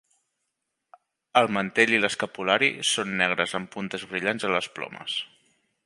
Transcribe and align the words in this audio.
El 1.41 1.49
mantell 1.57 1.93
i 1.95 1.99
l'escapulari 2.05 2.71
són 2.93 3.13
negres 3.21 3.55
amb 3.61 3.71
puntes 3.77 4.09
brillants 4.15 4.49
a 4.49 4.53
les 4.57 4.71
plomes. 4.81 5.21